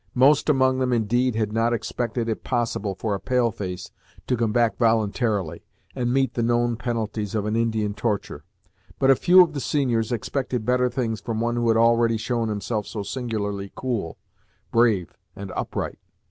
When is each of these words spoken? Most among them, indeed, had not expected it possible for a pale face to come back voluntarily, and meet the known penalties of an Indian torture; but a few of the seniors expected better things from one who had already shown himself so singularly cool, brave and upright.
Most 0.15 0.49
among 0.49 0.79
them, 0.79 0.91
indeed, 0.91 1.35
had 1.35 1.53
not 1.53 1.73
expected 1.73 2.27
it 2.27 2.43
possible 2.43 2.95
for 2.95 3.13
a 3.13 3.19
pale 3.19 3.51
face 3.51 3.91
to 4.25 4.35
come 4.35 4.51
back 4.51 4.77
voluntarily, 4.79 5.63
and 5.93 6.11
meet 6.11 6.33
the 6.33 6.41
known 6.41 6.75
penalties 6.75 7.35
of 7.35 7.45
an 7.45 7.55
Indian 7.55 7.93
torture; 7.93 8.43
but 8.97 9.11
a 9.11 9.15
few 9.15 9.43
of 9.43 9.53
the 9.53 9.61
seniors 9.61 10.11
expected 10.11 10.65
better 10.65 10.89
things 10.89 11.21
from 11.21 11.39
one 11.39 11.55
who 11.55 11.67
had 11.67 11.77
already 11.77 12.17
shown 12.17 12.49
himself 12.49 12.87
so 12.87 13.03
singularly 13.03 13.71
cool, 13.75 14.17
brave 14.71 15.13
and 15.35 15.51
upright. 15.51 15.99